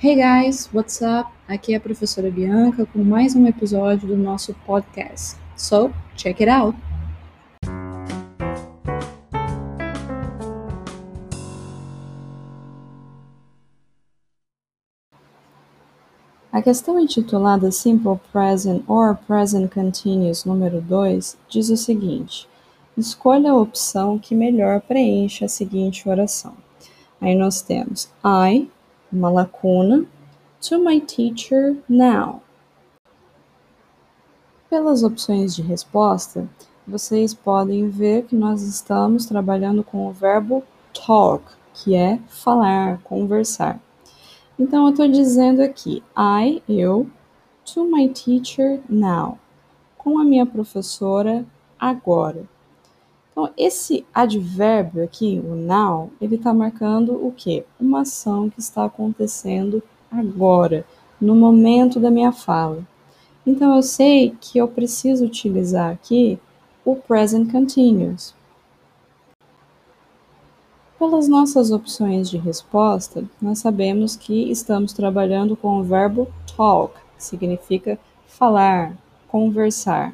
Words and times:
Hey 0.00 0.14
guys, 0.14 0.70
what's 0.72 1.02
up? 1.02 1.28
Aqui 1.48 1.74
é 1.74 1.76
a 1.76 1.80
professora 1.80 2.30
Bianca 2.30 2.86
com 2.86 3.02
mais 3.02 3.34
um 3.34 3.44
episódio 3.48 4.06
do 4.06 4.16
nosso 4.16 4.54
podcast. 4.64 5.36
So, 5.56 5.92
check 6.14 6.40
it 6.40 6.48
out! 6.48 6.78
A 16.52 16.62
questão 16.62 17.00
intitulada 17.00 17.72
Simple 17.72 18.20
Present 18.30 18.84
or 18.86 19.16
Present 19.26 19.68
Continuous 19.74 20.44
número 20.44 20.80
2 20.80 21.36
diz 21.48 21.70
o 21.70 21.76
seguinte: 21.76 22.48
Escolha 22.96 23.50
a 23.50 23.56
opção 23.56 24.16
que 24.16 24.32
melhor 24.32 24.80
preenche 24.80 25.44
a 25.44 25.48
seguinte 25.48 26.08
oração. 26.08 26.54
Aí 27.20 27.34
nós 27.34 27.62
temos 27.62 28.08
I 28.24 28.70
uma 29.12 29.30
lacuna, 29.30 30.04
to 30.60 30.78
my 30.78 31.00
teacher 31.00 31.76
now. 31.88 32.42
Pelas 34.68 35.02
opções 35.02 35.54
de 35.56 35.62
resposta, 35.62 36.48
vocês 36.86 37.32
podem 37.32 37.88
ver 37.88 38.24
que 38.24 38.36
nós 38.36 38.62
estamos 38.62 39.26
trabalhando 39.26 39.82
com 39.82 40.08
o 40.08 40.12
verbo 40.12 40.62
talk, 40.92 41.44
que 41.74 41.94
é 41.94 42.18
falar, 42.28 42.98
conversar. 43.02 43.80
Então 44.58 44.84
eu 44.84 44.90
estou 44.90 45.08
dizendo 45.08 45.62
aqui, 45.62 46.02
I, 46.16 46.62
eu, 46.68 47.08
to 47.64 47.84
my 47.84 48.08
teacher 48.08 48.80
now, 48.88 49.38
com 49.96 50.18
a 50.18 50.24
minha 50.24 50.44
professora 50.44 51.46
agora. 51.78 52.44
Então, 53.38 53.52
esse 53.56 54.04
advérbio 54.12 55.04
aqui, 55.04 55.40
o 55.44 55.54
now, 55.54 56.10
ele 56.20 56.34
está 56.34 56.52
marcando 56.52 57.24
o 57.24 57.30
quê? 57.30 57.64
Uma 57.78 58.00
ação 58.00 58.50
que 58.50 58.58
está 58.58 58.84
acontecendo 58.84 59.80
agora, 60.10 60.84
no 61.20 61.36
momento 61.36 62.00
da 62.00 62.10
minha 62.10 62.32
fala. 62.32 62.84
Então, 63.46 63.76
eu 63.76 63.82
sei 63.84 64.34
que 64.40 64.58
eu 64.58 64.66
preciso 64.66 65.24
utilizar 65.24 65.92
aqui 65.92 66.36
o 66.84 66.96
present 66.96 67.48
continuous. 67.52 68.34
Pelas 70.98 71.28
nossas 71.28 71.70
opções 71.70 72.28
de 72.28 72.38
resposta, 72.38 73.24
nós 73.40 73.60
sabemos 73.60 74.16
que 74.16 74.50
estamos 74.50 74.92
trabalhando 74.92 75.54
com 75.54 75.78
o 75.78 75.84
verbo 75.84 76.26
talk, 76.56 76.92
que 77.16 77.22
significa 77.22 78.00
falar, 78.26 78.96
conversar. 79.28 80.12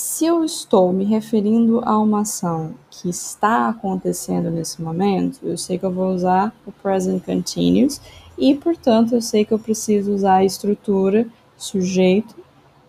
Se 0.00 0.26
eu 0.26 0.44
estou 0.44 0.92
me 0.92 1.04
referindo 1.04 1.82
a 1.84 1.98
uma 1.98 2.20
ação 2.20 2.72
que 2.88 3.10
está 3.10 3.68
acontecendo 3.68 4.48
nesse 4.48 4.80
momento, 4.80 5.40
eu 5.42 5.58
sei 5.58 5.76
que 5.76 5.84
eu 5.84 5.90
vou 5.90 6.14
usar 6.14 6.54
o 6.64 6.70
present 6.70 7.20
continuous 7.24 8.00
e, 8.38 8.54
portanto, 8.54 9.16
eu 9.16 9.20
sei 9.20 9.44
que 9.44 9.52
eu 9.52 9.58
preciso 9.58 10.14
usar 10.14 10.34
a 10.34 10.44
estrutura 10.44 11.26
sujeito 11.56 12.36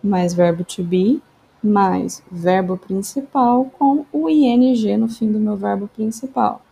mais 0.00 0.32
verbo 0.32 0.62
to 0.62 0.84
be 0.84 1.20
mais 1.60 2.22
verbo 2.30 2.76
principal 2.76 3.64
com 3.76 4.06
o 4.12 4.30
ing 4.30 4.96
no 4.96 5.08
fim 5.08 5.32
do 5.32 5.40
meu 5.40 5.56
verbo 5.56 5.88
principal. 5.88 6.62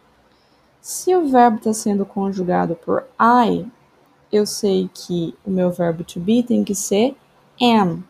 Se 0.81 1.17
o 1.17 1.27
verbo 1.27 1.57
está 1.57 1.75
sendo 1.75 2.07
conjugado 2.07 2.77
por 2.77 3.03
I, 3.21 3.67
eu 4.31 4.47
sei 4.47 4.89
que 4.95 5.35
o 5.45 5.51
meu 5.51 5.73
verbo 5.73 6.05
to 6.05 6.21
be 6.21 6.45
tem 6.45 6.63
que 6.63 6.77
ser 6.77 7.17
am 7.61 8.05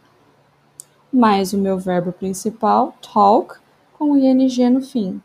mais 1.13 1.53
o 1.53 1.59
meu 1.59 1.79
verbo 1.79 2.13
principal, 2.13 2.95
talk, 3.01 3.57
com 3.99 4.13
o 4.13 4.17
ing 4.17 4.71
no 4.71 4.81
fim. 4.81 5.21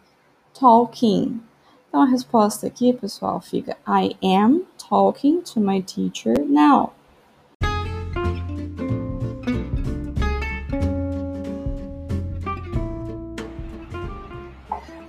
Talking. 0.53 1.41
Então 1.87 2.01
a 2.01 2.05
resposta 2.05 2.67
aqui, 2.67 2.93
pessoal, 2.93 3.39
fica 3.41 3.77
I 3.87 4.15
am 4.23 4.63
talking 4.77 5.41
to 5.41 5.59
my 5.59 5.81
teacher 5.81 6.33
now. 6.45 6.93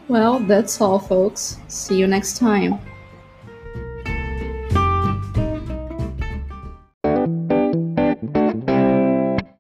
Well, 0.09 0.41
that's 0.41 0.81
all, 0.81 1.01
folks. 1.01 1.59
See 1.67 1.99
you 1.99 2.07
next 2.07 2.39
time. 2.39 2.79